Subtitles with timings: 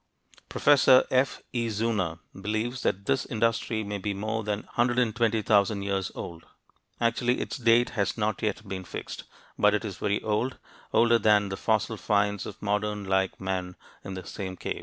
[0.49, 1.43] Professor F.
[1.53, 1.67] E.
[1.69, 6.43] Zeuner believes that this industry may be more than 120,000 years old;
[6.99, 9.25] actually its date has not yet been fixed,
[9.59, 10.57] but it is very old
[10.91, 14.79] older than the fossil finds of modern like men in the same caves.